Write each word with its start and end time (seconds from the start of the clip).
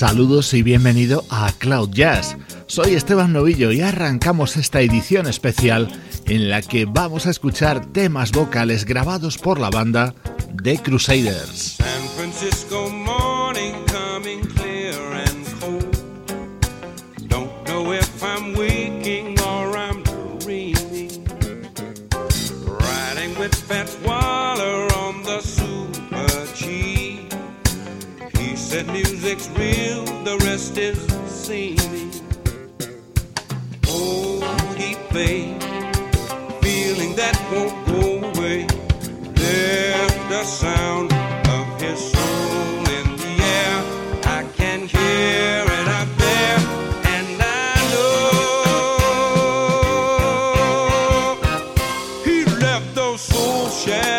Saludos 0.00 0.54
y 0.54 0.62
bienvenido 0.62 1.26
a 1.28 1.52
Cloud 1.52 1.90
Jazz. 1.90 2.38
Soy 2.66 2.94
Esteban 2.94 3.34
Novillo 3.34 3.70
y 3.70 3.82
arrancamos 3.82 4.56
esta 4.56 4.80
edición 4.80 5.26
especial 5.26 5.88
en 6.24 6.48
la 6.48 6.62
que 6.62 6.86
vamos 6.86 7.26
a 7.26 7.30
escuchar 7.30 7.84
temas 7.84 8.32
vocales 8.32 8.86
grabados 8.86 9.36
por 9.36 9.60
la 9.60 9.68
banda 9.68 10.14
The 10.62 10.78
Crusaders. 10.78 11.79
share. 53.80 54.09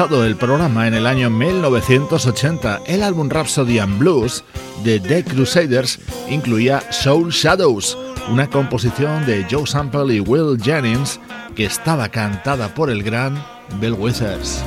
El 0.00 0.36
programa 0.36 0.88
en 0.88 0.94
el 0.94 1.06
año 1.06 1.28
1980. 1.28 2.80
El 2.86 3.02
álbum 3.02 3.28
Rhapsody 3.28 3.80
and 3.80 3.98
Blues 3.98 4.42
de 4.82 4.98
The 4.98 5.22
Crusaders 5.22 5.98
incluía 6.30 6.82
Soul 6.90 7.30
Shadows, 7.30 7.98
una 8.30 8.48
composición 8.48 9.26
de 9.26 9.46
Joe 9.48 9.66
Sample 9.66 10.14
y 10.14 10.20
Will 10.20 10.58
Jennings 10.58 11.20
que 11.54 11.66
estaba 11.66 12.08
cantada 12.08 12.74
por 12.74 12.88
el 12.88 13.02
gran 13.02 13.34
Bill 13.78 13.92
Withers. 13.92 14.64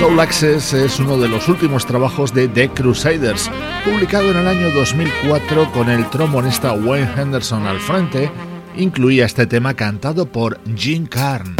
Soul 0.00 0.18
Access 0.18 0.72
es 0.72 0.98
uno 0.98 1.18
de 1.18 1.28
los 1.28 1.46
últimos 1.48 1.84
trabajos 1.84 2.32
de 2.32 2.48
The 2.48 2.70
Crusaders, 2.70 3.50
publicado 3.84 4.30
en 4.30 4.38
el 4.38 4.48
año 4.48 4.70
2004 4.70 5.70
con 5.72 5.90
el 5.90 6.08
trombonista 6.08 6.72
Wayne 6.72 7.10
Henderson 7.18 7.66
al 7.66 7.78
frente, 7.80 8.30
incluía 8.78 9.26
este 9.26 9.46
tema 9.46 9.74
cantado 9.74 10.24
por 10.24 10.58
Jim 10.74 11.04
Carn. 11.04 11.54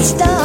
stop. 0.00 0.37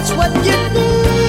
that's 0.00 0.12
what 0.12 0.34
you 0.46 0.80
need. 0.80 1.19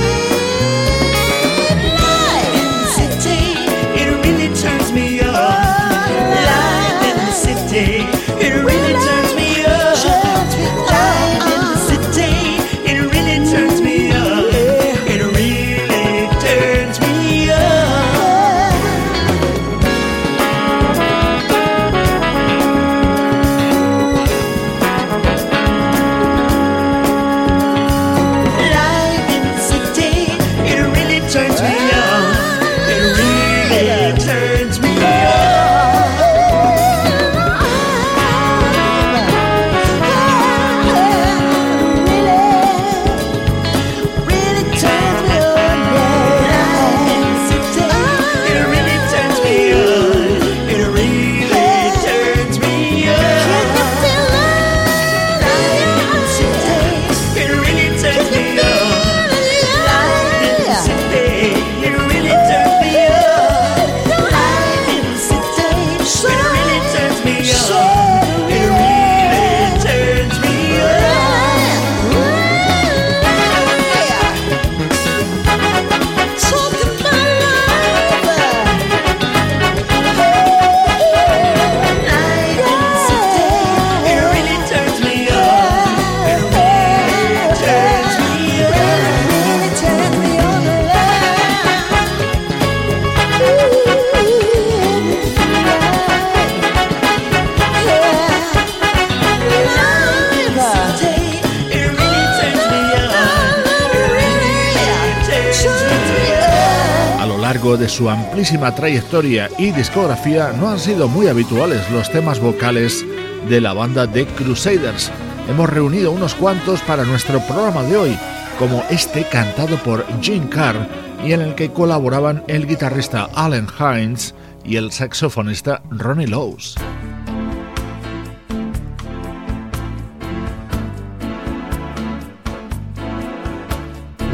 Su 107.91 108.09
amplísima 108.09 108.73
trayectoria 108.73 109.49
y 109.57 109.71
discografía 109.71 110.53
no 110.53 110.69
han 110.69 110.79
sido 110.79 111.09
muy 111.09 111.27
habituales 111.27 111.89
los 111.91 112.09
temas 112.09 112.39
vocales 112.39 113.05
de 113.49 113.59
la 113.59 113.73
banda 113.73 114.07
The 114.07 114.25
Crusaders. 114.27 115.11
Hemos 115.49 115.69
reunido 115.69 116.11
unos 116.11 116.33
cuantos 116.33 116.81
para 116.81 117.03
nuestro 117.03 117.41
programa 117.41 117.83
de 117.83 117.97
hoy, 117.97 118.17
como 118.57 118.81
este 118.89 119.25
cantado 119.25 119.75
por 119.83 120.05
Gene 120.21 120.47
Carr 120.47 120.87
y 121.25 121.33
en 121.33 121.41
el 121.41 121.53
que 121.53 121.71
colaboraban 121.71 122.43
el 122.47 122.65
guitarrista 122.65 123.29
Allen 123.35 123.67
Hines 123.77 124.33
y 124.63 124.77
el 124.77 124.91
saxofonista 124.91 125.81
Ronnie 125.89 126.27
Lowes. 126.27 126.75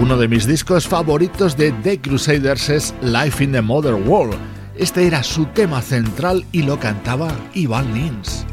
Uno 0.07 0.15
de 0.15 0.29
mis 0.29 0.47
discos 0.47 0.87
favoritos 0.87 1.57
de 1.57 1.73
The 1.83 1.99
Crusaders 1.99 2.69
es 2.69 2.93
Life 3.01 3.43
in 3.43 3.51
the 3.51 3.61
Modern 3.61 4.07
World. 4.07 4.37
Este 4.77 5.05
era 5.05 5.21
su 5.21 5.47
tema 5.47 5.81
central 5.81 6.45
y 6.53 6.63
lo 6.63 6.79
cantaba 6.79 7.35
Ivan 7.53 7.93
Lins. 7.93 8.46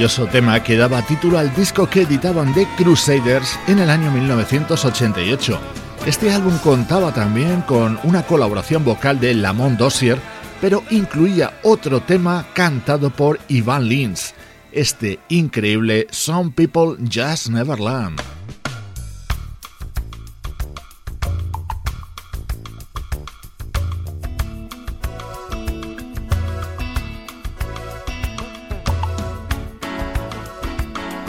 Maravilloso 0.00 0.28
tema 0.28 0.62
que 0.62 0.78
daba 0.78 1.02
título 1.02 1.36
al 1.36 1.54
disco 1.54 1.86
que 1.86 2.02
editaban 2.02 2.54
The 2.54 2.66
Crusaders 2.78 3.58
en 3.66 3.80
el 3.80 3.90
año 3.90 4.10
1988. 4.10 5.60
Este 6.06 6.32
álbum 6.32 6.56
contaba 6.64 7.12
también 7.12 7.60
con 7.60 8.00
una 8.04 8.22
colaboración 8.22 8.82
vocal 8.82 9.20
de 9.20 9.34
Lamont 9.34 9.78
Dossier, 9.78 10.16
pero 10.58 10.82
incluía 10.88 11.52
otro 11.64 12.00
tema 12.00 12.46
cantado 12.54 13.10
por 13.10 13.38
Ivan 13.48 13.88
Lins, 13.88 14.32
este 14.72 15.18
increíble 15.28 16.06
Some 16.10 16.52
People 16.52 16.96
Just 17.12 17.50
Never 17.50 17.78
Learn. 17.78 18.39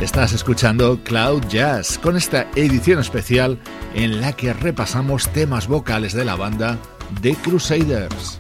Estás 0.02 0.34
escuchando 0.34 1.00
Cloud 1.04 1.46
Jazz 1.48 2.00
con 2.00 2.18
esta 2.18 2.48
edición 2.56 2.98
especial 3.00 3.60
en 3.94 4.20
la 4.20 4.34
que 4.34 4.52
repasamos 4.52 5.30
temas 5.30 5.68
vocales 5.68 6.14
de 6.14 6.26
la 6.26 6.36
banda 6.36 6.80
The 7.22 7.36
Crusaders. 7.36 8.40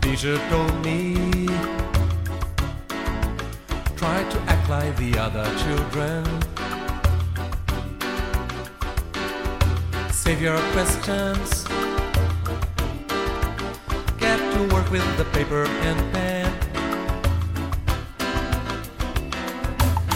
Save 10.11 10.41
your 10.41 10.59
questions. 10.73 11.67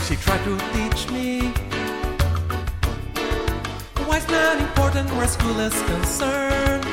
She 0.08 0.16
tried 0.18 0.44
to 0.44 0.56
teach 0.72 1.10
me 1.10 1.48
why 4.06 4.18
it's 4.18 4.28
not 4.30 4.60
important 4.60 5.10
where 5.16 5.28
school 5.28 5.60
is 5.60 5.74
concerned. 5.82 6.86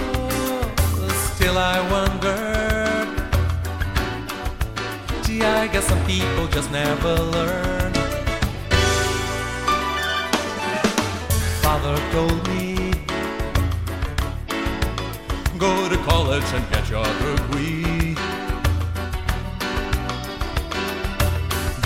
Oh, 0.00 1.32
still, 1.34 1.56
I 1.56 1.78
wondered. 1.94 3.08
Gee, 5.24 5.44
I 5.44 5.68
guess 5.68 5.86
some 5.86 6.04
people 6.04 6.48
just 6.48 6.72
never 6.72 7.14
learn. 7.14 7.92
Father 11.62 11.96
told 12.10 12.48
me, 12.48 12.92
go 15.58 15.88
to 15.88 15.96
college 15.98 16.48
and 16.54 16.68
get 16.70 16.90
your 16.90 17.04
degree. 17.04 17.97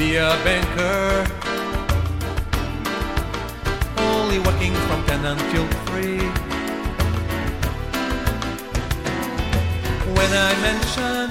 Be 0.03 0.17
a 0.17 0.31
banker. 0.45 1.27
Only 4.11 4.39
working 4.47 4.75
from 4.87 4.99
10 5.07 5.25
until 5.33 5.67
3. 5.87 6.19
When 10.17 10.31
I 10.49 10.51
mention 10.69 11.25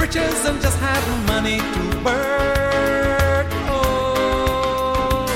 riches 0.00 0.40
and 0.48 0.58
just 0.62 0.78
having 0.78 1.20
money 1.34 1.58
to 1.74 1.82
burn, 2.04 3.46
oh, 3.76 5.26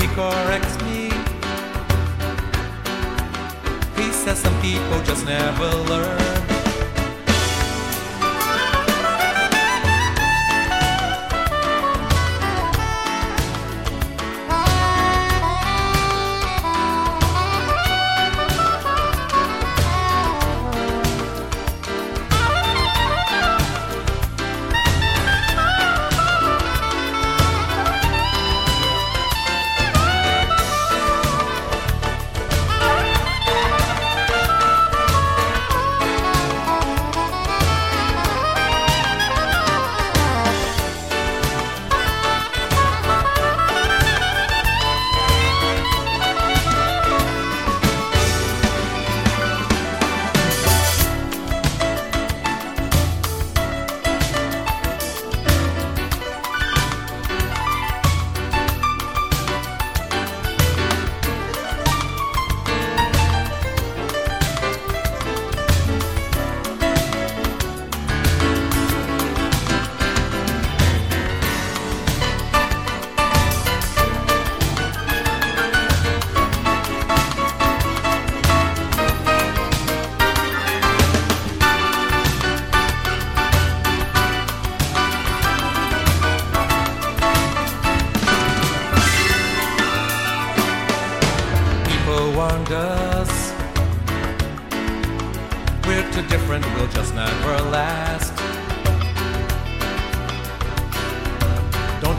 he 0.00 0.06
corrects 0.18 0.76
me. 0.86 1.02
He 3.98 4.06
says 4.22 4.38
some 4.38 4.56
people 4.60 4.98
just 5.04 5.24
never 5.24 5.70
learn. 5.92 6.41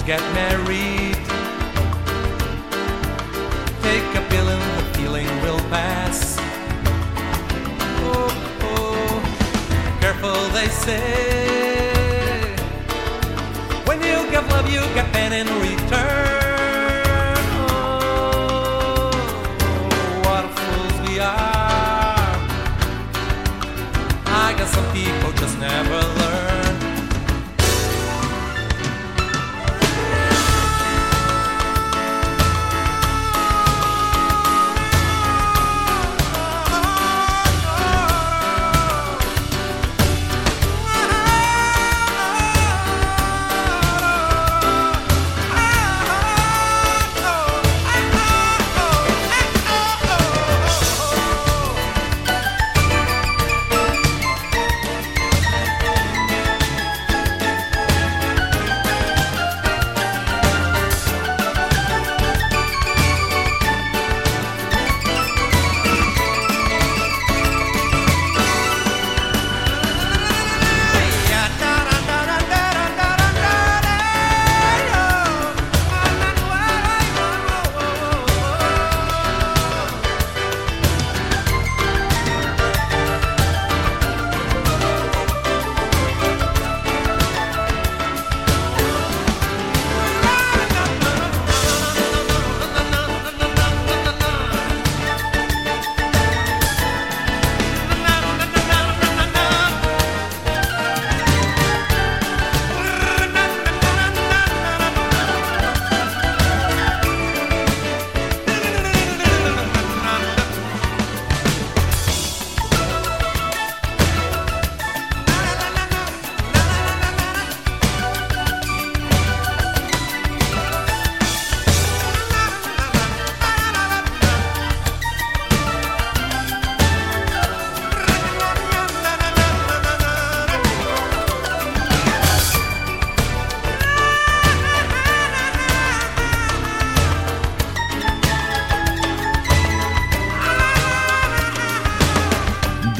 get 0.05 0.21
married. 0.33 1.15
Take 3.81 4.15
a 4.15 4.21
pill 4.29 4.49
and 4.49 4.63
the 4.77 4.97
feeling 4.97 5.27
will 5.41 5.59
pass. 5.69 6.37
Oh, 8.03 8.27
oh. 8.63 9.97
careful 10.01 10.49
they 10.49 10.67
say. 10.67 12.55
When 13.85 13.99
you 14.01 14.29
give 14.29 14.45
love, 14.49 14.69
you 14.69 14.81
get 14.93 15.11
pain 15.13 15.31
in 15.31 15.47
return. 15.61 16.12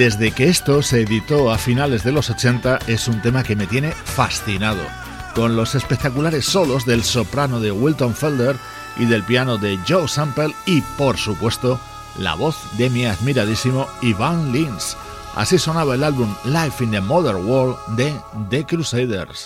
Desde 0.04 0.32
que 0.32 0.50
esto 0.50 0.82
se 0.82 1.04
editó 1.04 1.50
a 1.50 1.58
finales 1.58 2.04
de 2.04 2.12
los 2.12 2.30
80 2.30 2.80
es 2.88 3.08
un 3.08 3.22
tema 3.22 3.42
que 3.42 3.56
me 3.56 3.68
tiene 3.68 3.94
fascinado, 3.94 4.82
con 5.34 5.56
los 5.56 5.76
espectaculares 5.76 6.44
solos 6.44 6.86
del 6.86 7.06
soprano 7.06 7.62
de 7.62 7.72
Wilton 7.72 8.13
Felder 8.13 8.58
y 8.98 9.06
del 9.06 9.24
piano 9.24 9.58
de 9.58 9.80
Joe 9.88 10.10
Sample 10.10 10.54
y 10.66 10.82
por 10.98 11.16
supuesto 11.16 11.80
la 12.20 12.36
voz 12.36 12.58
de 12.78 12.89
mi 12.89 13.06
admiradísimo 13.06 13.88
Ivan 14.02 14.52
Lins. 14.52 14.98
Así 15.36 15.58
sonaba 15.58 15.96
el 15.96 16.04
álbum 16.04 16.36
Life 16.44 16.84
in 16.84 16.92
the 16.92 17.00
Modern 17.00 17.46
World 17.46 17.78
de 17.96 18.13
The 18.50 18.66
Crusaders. 18.66 19.46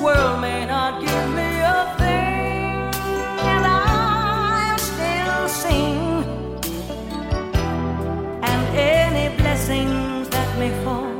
world 0.00 0.40
may 0.40 0.64
not 0.64 1.00
give 1.00 1.28
me 1.38 1.50
a 1.60 1.94
thing, 1.98 2.90
and 3.52 3.64
I'll 3.66 4.78
still 4.78 5.48
sing. 5.48 6.24
And 8.42 8.60
any 8.76 9.36
blessings 9.36 10.28
that 10.30 10.48
may 10.58 10.72
fall, 10.84 11.12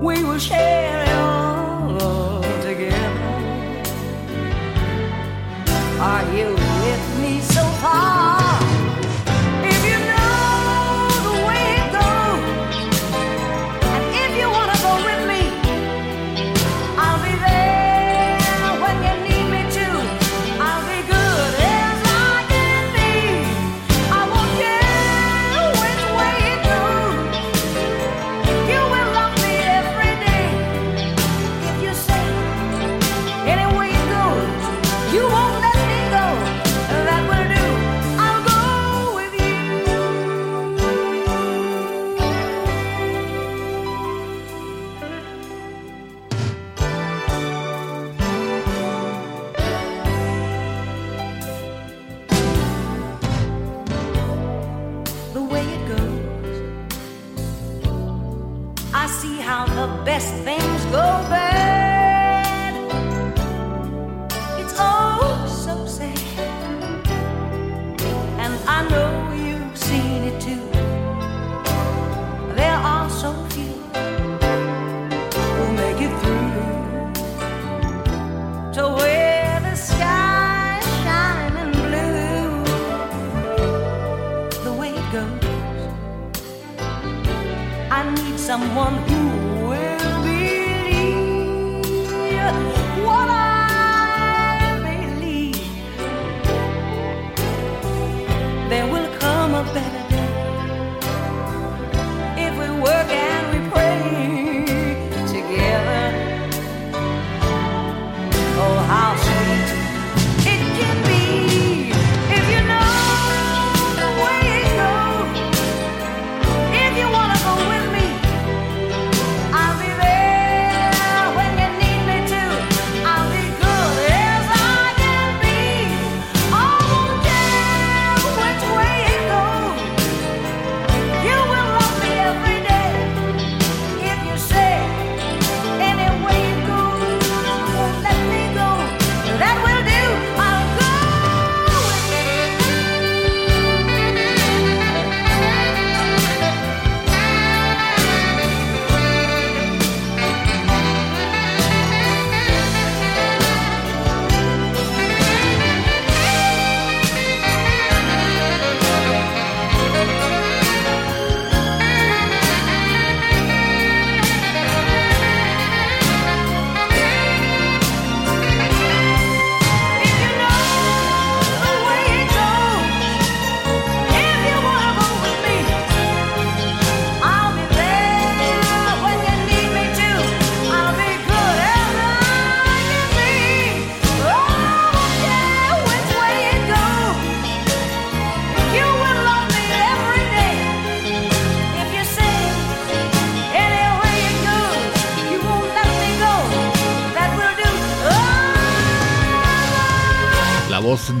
we 0.00 0.22
will 0.22 0.38
share 0.38 1.11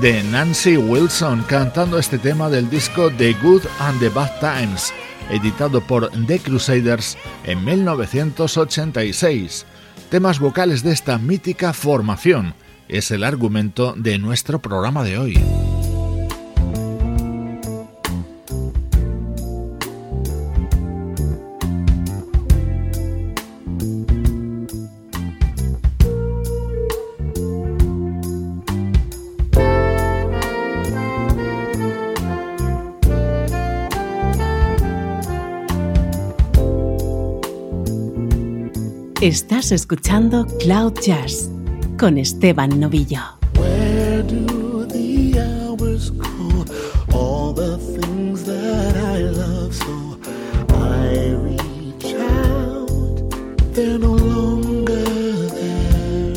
de 0.02 0.22
Nancy 0.24 0.76
Wilson 0.76 1.44
cantando 1.48 1.96
este 1.96 2.18
tema 2.18 2.50
del 2.50 2.68
disco 2.68 3.08
The 3.12 3.34
Good 3.34 3.62
and 3.78 4.00
the 4.00 4.08
Bad 4.08 4.40
Times, 4.40 4.92
editado 5.30 5.80
por 5.80 6.10
The 6.26 6.40
Crusaders 6.40 7.16
en 7.44 7.64
1986. 7.64 9.64
Temas 10.10 10.40
vocales 10.40 10.82
de 10.82 10.90
esta 10.90 11.18
mítica 11.18 11.72
formación 11.72 12.54
es 12.88 13.12
el 13.12 13.22
argumento 13.22 13.94
de 13.96 14.18
nuestro 14.18 14.60
programa 14.60 15.04
de 15.04 15.18
hoy. 15.18 15.61
Estás 39.22 39.70
escuchando 39.70 40.48
Cloud 40.58 40.94
Jazz 41.00 41.48
con 41.96 42.18
Esteban 42.18 42.80
Novillo. 42.80 43.20
No 54.00 54.16
longer 54.16 55.48
there. 55.50 56.34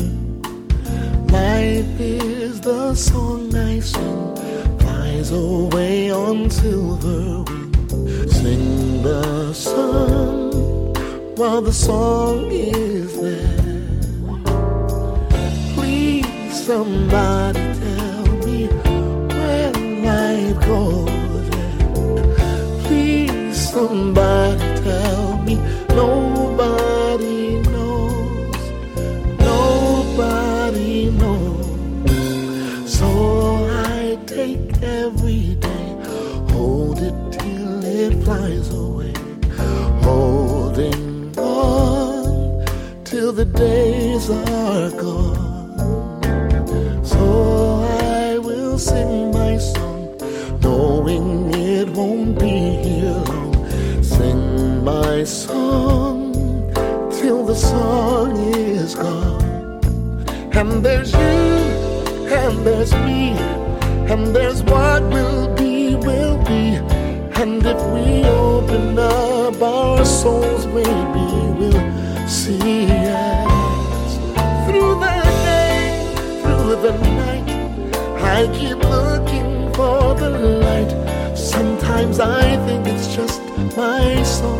Life 1.32 2.00
is 2.00 2.60
the 2.60 2.94
song 2.94 3.52
I 3.56 3.80
sing, 3.80 4.36
flies 4.78 5.32
away 5.32 6.12
on 6.12 6.48
silver. 6.48 7.44
Sing 8.28 9.02
the 9.02 9.52
song 9.52 10.46
while 11.36 11.60
the 11.60 11.72
song 11.72 12.50
Sometimes 82.16 82.44
I 82.44 82.66
think 82.66 82.86
it's 82.86 83.14
just 83.14 83.42
my 83.76 84.22
soul. 84.22 84.55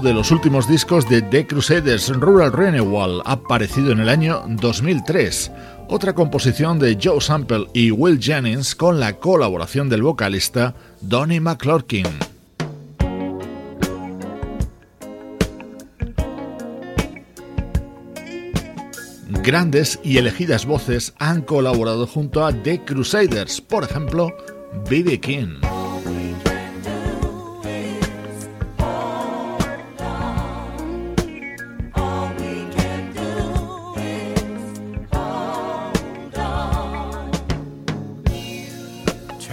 de 0.00 0.14
los 0.14 0.30
últimos 0.30 0.68
discos 0.68 1.08
de 1.08 1.22
The 1.22 1.46
Crusaders, 1.46 2.08
Rural 2.08 2.52
Renewal, 2.52 3.22
aparecido 3.24 3.92
en 3.92 4.00
el 4.00 4.08
año 4.08 4.42
2003. 4.46 5.50
Otra 5.88 6.14
composición 6.14 6.78
de 6.78 6.98
Joe 7.02 7.20
Sample 7.20 7.66
y 7.74 7.90
Will 7.90 8.20
Jennings 8.20 8.74
con 8.74 9.00
la 9.00 9.14
colaboración 9.14 9.88
del 9.88 10.02
vocalista 10.02 10.74
Donnie 11.00 11.40
McClurkin. 11.40 12.06
Grandes 19.42 19.98
y 20.02 20.18
elegidas 20.18 20.64
voces 20.64 21.14
han 21.18 21.42
colaborado 21.42 22.06
junto 22.06 22.46
a 22.46 22.52
The 22.52 22.84
Crusaders, 22.84 23.60
por 23.60 23.84
ejemplo, 23.84 24.34
B.B. 24.88 25.20
King. 25.20 25.81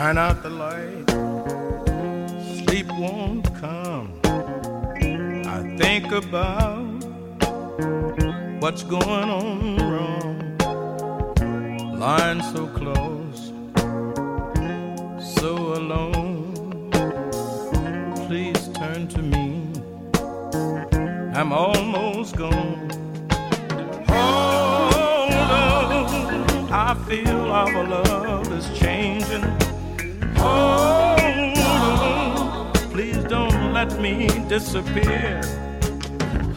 Turn 0.10 0.18
out 0.18 0.42
the 0.42 0.50
light, 0.50 1.08
sleep 2.66 2.88
won't 2.98 3.46
come. 3.62 4.20
I 5.46 5.62
think 5.78 6.12
about 6.12 7.04
what's 8.60 8.82
going 8.82 9.30
on 9.30 9.78
wrong. 9.78 10.58
Lying 12.00 12.42
so 12.42 12.66
close, 12.66 13.52
so 15.36 15.54
alone. 15.76 16.90
Please 18.26 18.68
turn 18.70 19.08
to 19.10 19.22
me. 19.22 19.72
I'm 21.36 21.54
almost 21.54 22.36
gone. 22.36 22.90
Hold 24.08 25.34
on, 25.52 26.72
I 26.72 26.96
feel 27.08 27.52
our 27.52 27.84
love 27.88 28.52
is 28.52 28.68
changing. 28.80 29.59
Hold 30.40 31.58
on, 31.58 32.74
please 32.92 33.24
don't 33.26 33.74
let 33.74 34.00
me 34.00 34.28
disappear. 34.48 35.42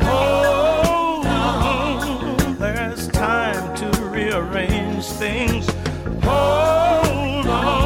Hold 0.00 1.26
on, 1.26 2.58
there's 2.58 3.08
time 3.08 3.74
to 3.76 3.86
rearrange 4.08 5.04
things. 5.06 5.66
Hold 6.22 7.46
on, 7.46 7.81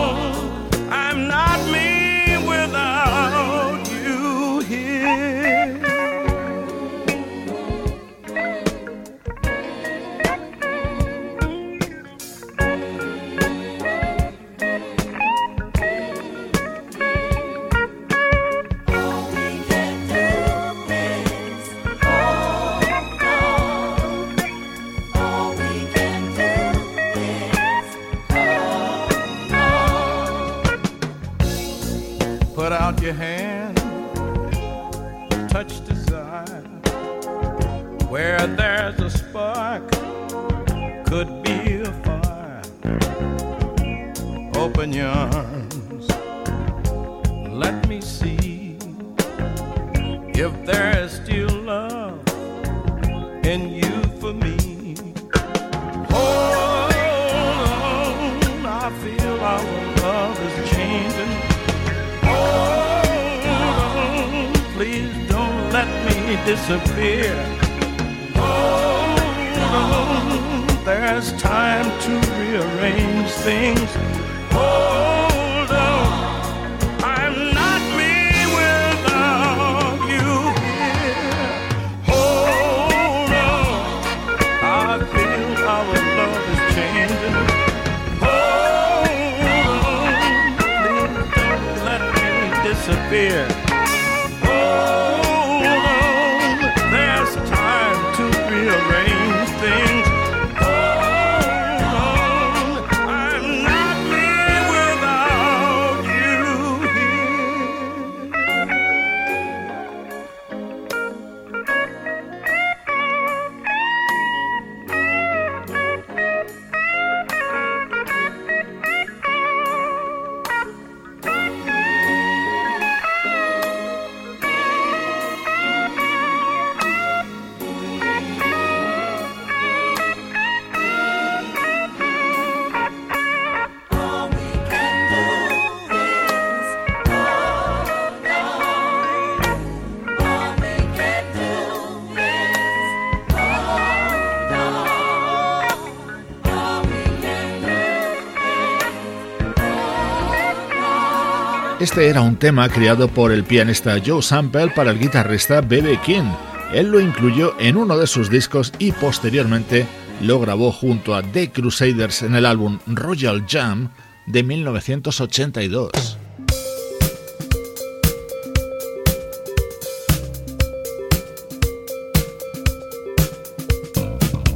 Este 151.87 152.09
era 152.09 152.21
un 152.21 152.35
tema 152.35 152.69
creado 152.69 153.07
por 153.07 153.31
el 153.31 153.45
pianista 153.45 154.03
Joe 154.05 154.21
Sample 154.21 154.71
para 154.75 154.91
el 154.91 154.99
guitarrista 154.99 155.61
B.B. 155.61 156.01
King. 156.05 156.33
Él 156.75 156.91
lo 156.91 156.99
incluyó 156.99 157.55
en 157.61 157.77
uno 157.77 157.97
de 157.97 158.09
sus 158.09 158.29
discos 158.29 158.73
y 158.81 158.91
posteriormente 158.91 159.87
lo 160.21 160.41
grabó 160.41 160.73
junto 160.73 161.15
a 161.15 161.23
The 161.23 161.53
Crusaders 161.53 162.23
en 162.23 162.35
el 162.35 162.45
álbum 162.45 162.81
Royal 162.87 163.45
Jam 163.49 163.91
de 164.27 164.43
1982. 164.43 166.19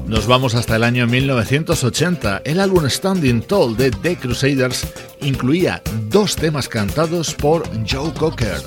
Nos 0.08 0.26
vamos 0.26 0.56
hasta 0.56 0.74
el 0.74 0.82
año 0.82 1.06
1980. 1.06 2.42
El 2.44 2.58
álbum 2.58 2.90
Standing 2.90 3.42
Tall 3.42 3.76
de 3.76 3.92
The 3.92 4.16
Crusaders 4.16 4.84
incluía 5.22 5.82
dos 6.08 6.36
temas 6.36 6.68
cantados 6.68 7.34
por 7.34 7.62
Joe 7.86 8.12
Cocker. 8.12 8.60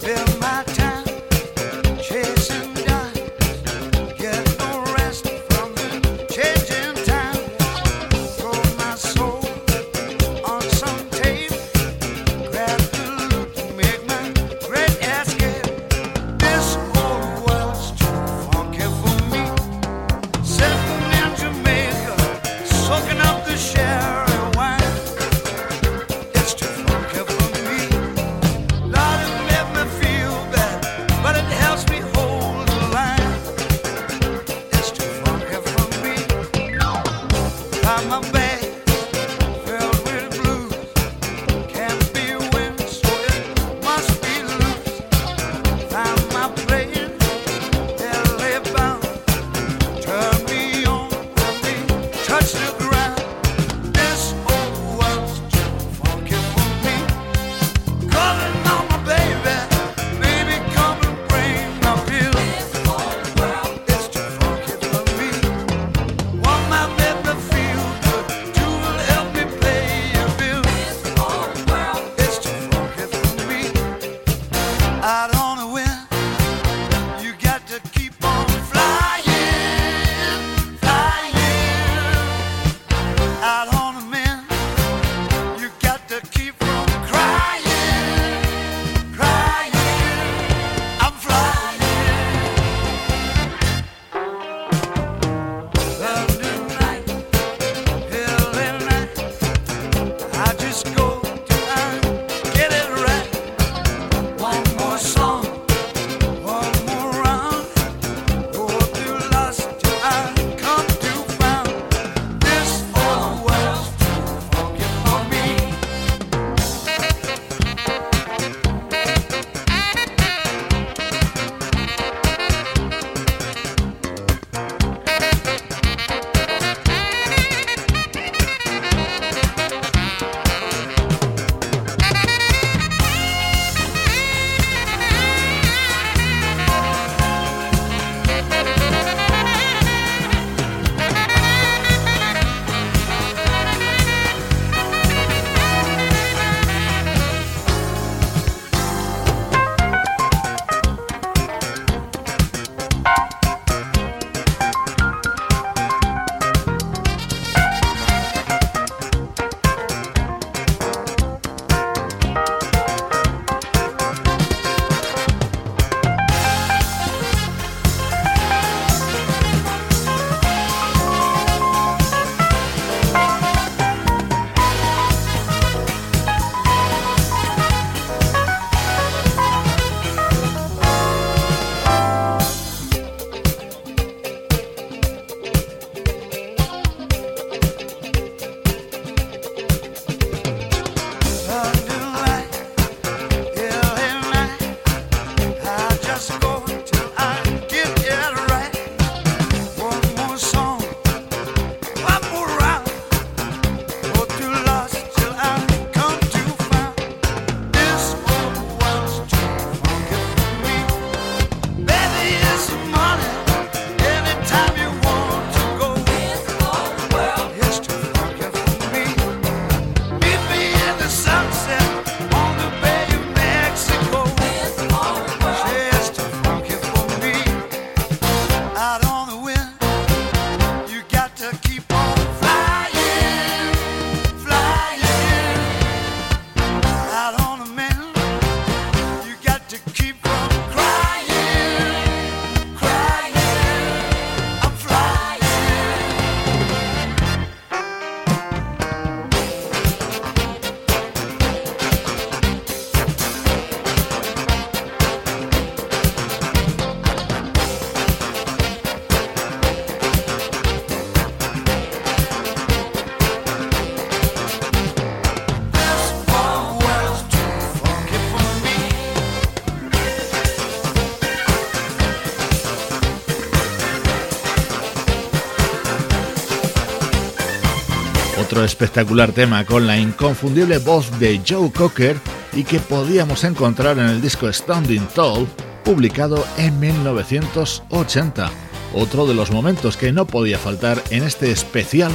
Espectacular 278.64 279.32
tema 279.32 279.66
con 279.66 279.88
la 279.88 279.98
inconfundible 279.98 280.78
voz 280.78 281.20
de 281.20 281.42
Joe 281.48 281.72
Cocker 281.72 282.18
y 282.54 282.64
que 282.64 282.80
podíamos 282.80 283.44
encontrar 283.44 283.98
en 284.00 284.06
el 284.06 284.22
disco 284.22 284.52
Standing 284.52 285.08
Tall, 285.08 285.48
publicado 285.84 286.46
en 286.58 286.80
1980. 286.80 288.50
Otro 288.94 289.28
de 289.28 289.34
los 289.34 289.52
momentos 289.52 289.98
que 289.98 290.12
no 290.12 290.26
podía 290.26 290.58
faltar 290.58 291.02
en 291.10 291.24
este 291.24 291.52
especial 291.52 292.12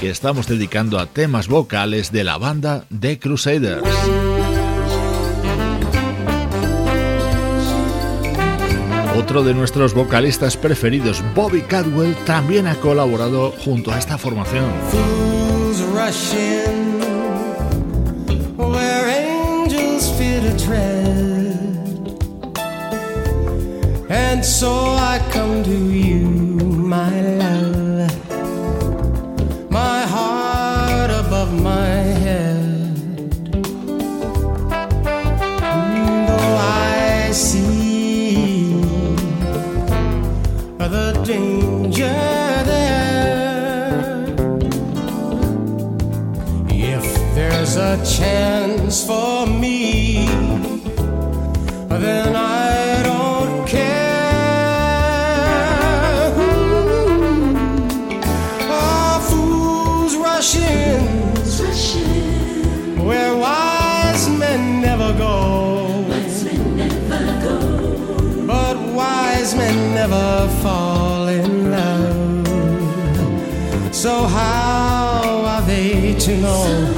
que 0.00 0.10
estamos 0.10 0.46
dedicando 0.46 0.98
a 0.98 1.06
temas 1.06 1.48
vocales 1.48 2.12
de 2.12 2.24
la 2.24 2.38
banda 2.38 2.84
The 3.00 3.18
Crusaders. 3.18 3.82
Otro 9.16 9.42
de 9.42 9.52
nuestros 9.52 9.94
vocalistas 9.94 10.56
preferidos, 10.56 11.24
Bobby 11.34 11.62
Cadwell, 11.62 12.14
también 12.24 12.68
ha 12.68 12.76
colaborado 12.76 13.50
junto 13.50 13.90
a 13.92 13.98
esta 13.98 14.16
formación. 14.16 15.37
Rushing 15.98 17.00
where 18.56 19.08
angels 19.08 20.08
fear 20.16 20.40
to 20.40 20.54
tread, 20.64 22.18
and 24.08 24.44
so 24.44 24.72
I 25.12 25.18
come 25.32 25.64
to 25.64 25.78
you, 25.92 26.20
my 26.94 27.10
love, 27.42 28.10
my 29.70 30.02
heart 30.06 31.10
above 31.10 31.52
my 31.60 31.90
head. 32.24 33.42
Though 36.28 36.56
I 36.60 37.32
see 37.32 38.80
the 40.78 41.22
danger 41.26 41.57
a 47.88 47.96
chance 48.04 49.06
for 49.06 49.46
me, 49.46 50.26
then 51.88 52.36
I 52.36 53.02
don't 53.02 53.66
care. 53.66 54.28
Oh, 58.68 59.20
fools 59.30 60.16
rushing 60.16 61.06
where 63.06 63.34
wise 63.34 64.28
men 64.28 64.82
never 64.82 65.14
go. 65.16 66.04
But 68.46 68.76
wise 68.94 69.54
men 69.54 69.94
never 69.94 70.48
fall 70.62 71.28
in 71.28 71.70
love. 71.70 72.18
So 73.94 74.24
how 74.24 75.44
are 75.46 75.62
they 75.62 76.14
to 76.18 76.36
know? 76.36 76.97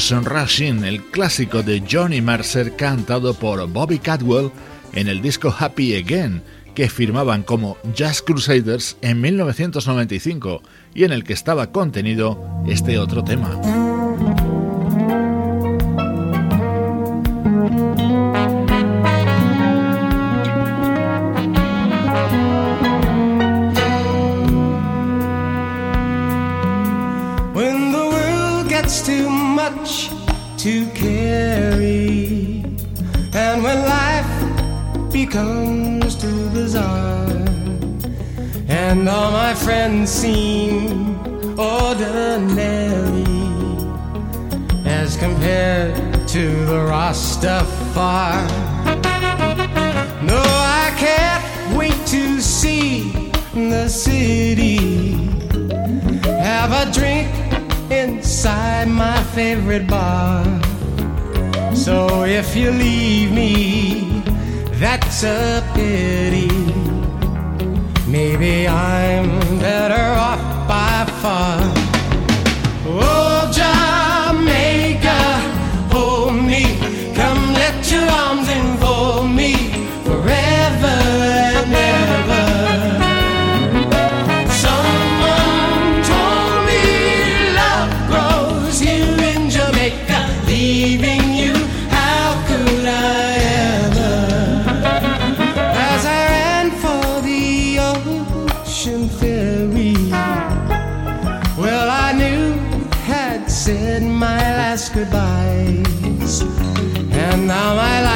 Fools 0.00 0.24
Rushing, 0.24 0.84
el 0.84 1.02
clásico 1.02 1.62
de 1.62 1.82
Johnny 1.88 2.22
Mercer 2.22 2.74
cantado 2.74 3.34
por 3.34 3.68
Bobby 3.68 3.98
Cadwell 3.98 4.50
en 4.94 5.08
el 5.08 5.20
disco 5.20 5.54
Happy 5.56 5.94
Again, 5.94 6.42
que 6.74 6.88
firmaban 6.88 7.42
como 7.42 7.76
Jazz 7.94 8.22
Crusaders 8.22 8.96
en 9.02 9.20
1995 9.20 10.62
y 10.94 11.04
en 11.04 11.12
el 11.12 11.22
que 11.22 11.34
estaba 11.34 11.70
contenido 11.70 12.42
este 12.66 12.98
otro 12.98 13.22
tema. 13.22 13.89
Much 29.76 30.10
to 30.58 30.86
carry, 30.90 32.62
and 33.34 33.62
when 33.62 33.78
life 33.84 35.12
becomes 35.12 36.16
too 36.16 36.48
bizarre, 36.50 37.26
and 38.68 39.08
all 39.08 39.30
my 39.30 39.54
friends 39.54 40.10
seem 40.10 41.18
ordinary 41.58 43.24
as 44.86 45.16
compared 45.16 45.94
to 46.28 46.64
the 46.66 46.80
Rastafari. 46.90 48.48
No, 50.22 50.42
I 50.84 50.92
can't 50.96 51.76
wait 51.76 52.06
to 52.06 52.40
see 52.40 53.12
the 53.54 53.88
city 53.88 55.10
have 56.42 56.72
a 56.72 56.92
drink 56.92 57.49
inside 57.90 58.88
my 58.88 59.22
favorite 59.34 59.86
bar. 59.86 60.44
So 61.74 62.24
if 62.24 62.54
you 62.54 62.70
leave 62.70 63.32
me, 63.32 64.22
that's 64.74 65.24
a 65.24 65.62
pity. 65.74 66.48
Maybe 68.06 68.66
I'm 68.66 69.58
better 69.58 70.18
off 70.18 70.68
by 70.68 71.04
far. 71.20 71.79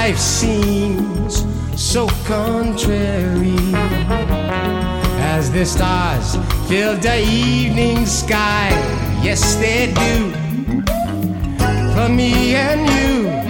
Life 0.09 0.19
seems 0.19 1.47
so 1.83 2.07
contrary 2.27 3.57
as 5.33 5.51
the 5.51 5.65
stars 5.65 6.37
fill 6.69 6.95
the 6.99 7.23
evening 7.23 8.05
sky. 8.05 8.69
Yes, 9.23 9.55
they 9.55 9.95
do 10.05 10.31
for 11.95 12.11
me 12.11 12.55
and 12.55 12.83
you. 12.95 13.44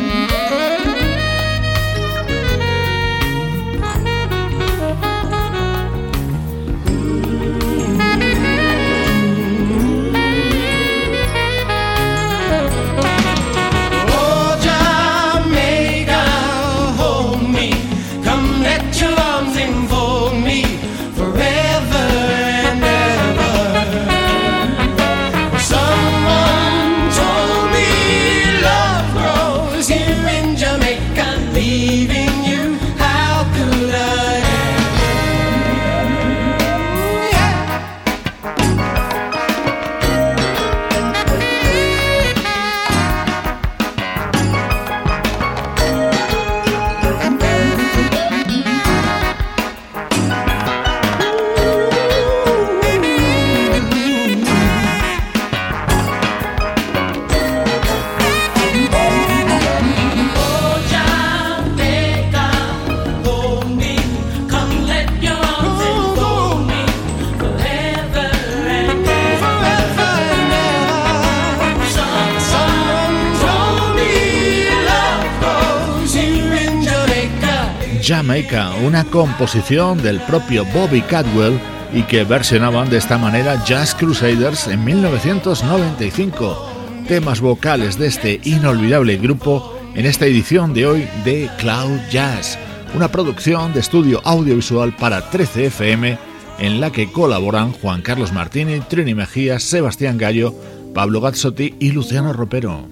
Composición 79.15 80.03
del 80.03 80.21
propio 80.23 80.65
Bobby 80.75 81.01
Cadwell 81.01 81.61
y 81.93 82.03
que 82.03 82.25
versionaban 82.25 82.91
de 82.91 82.97
esta 82.97 83.17
manera 83.17 83.65
Jazz 83.65 83.95
Crusaders 83.95 84.67
en 84.67 84.85
1995. 84.85 86.69
Temas 87.07 87.41
vocales 87.41 87.97
de 87.97 88.09
este 88.09 88.41
inolvidable 88.43 89.17
grupo 89.19 89.79
en 89.95 90.05
esta 90.07 90.27
edición 90.27 90.75
de 90.75 90.87
hoy 90.89 91.09
de 91.25 91.49
Cloud 91.59 91.97
Jazz, 92.11 92.59
una 92.97 93.07
producción 93.07 93.73
de 93.73 93.79
estudio 93.79 94.21
audiovisual 94.25 94.97
para 94.97 95.31
13 95.31 95.67
FM 95.67 96.19
en 96.59 96.81
la 96.81 96.91
que 96.91 97.12
colaboran 97.12 97.71
Juan 97.71 98.03
Carlos 98.03 98.33
Martini, 98.33 98.81
Trini 98.81 99.15
Mejía, 99.15 99.61
Sebastián 99.61 100.19
Gallo, 100.19 100.53
Pablo 100.93 101.21
Gazzotti 101.21 101.77
y 101.79 101.93
Luciano 101.93 102.33
Ropero. 102.33 102.89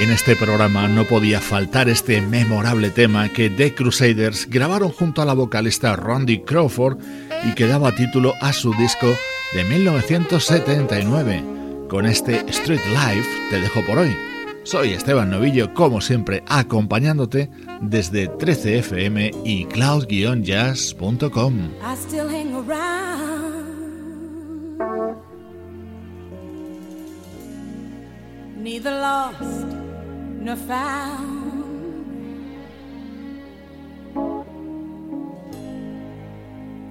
En 0.00 0.10
este 0.10 0.34
programa 0.34 0.88
no 0.88 1.04
podía 1.04 1.40
faltar 1.40 1.90
este 1.90 2.22
memorable 2.22 2.88
tema 2.88 3.28
que 3.28 3.50
The 3.50 3.74
Crusaders 3.74 4.48
grabaron 4.48 4.92
junto 4.92 5.20
a 5.20 5.26
la 5.26 5.34
vocalista 5.34 5.94
Randy 5.94 6.40
Crawford 6.40 6.96
y 7.44 7.52
que 7.54 7.66
daba 7.66 7.94
título 7.94 8.32
a 8.40 8.54
su 8.54 8.72
disco 8.74 9.14
de 9.52 9.64
1979. 9.64 11.44
Con 11.90 12.06
este 12.06 12.46
Street 12.48 12.80
Life 12.88 13.28
te 13.50 13.60
dejo 13.60 13.84
por 13.84 13.98
hoy. 13.98 14.16
Soy 14.62 14.92
Esteban 14.92 15.30
Novillo, 15.30 15.74
como 15.74 16.00
siempre, 16.00 16.44
acompañándote 16.48 17.50
desde 17.80 18.30
13fm 18.30 19.42
y 19.44 19.66
cloud-jazz.com. 19.66 21.70
Neither 28.60 28.90
lost 28.90 29.66
nor 30.44 30.54
found. 30.54 31.38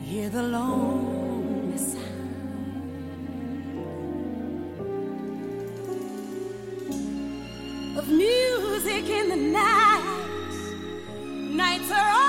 Hear 0.01 0.29
the 0.29 0.41
lonely 0.41 1.77
sound 1.77 1.99
of 7.99 8.07
music 8.07 9.07
in 9.07 9.29
the 9.29 9.35
night. 9.35 10.03
Nights 11.55 11.91
are 11.91 12.09
always 12.09 12.28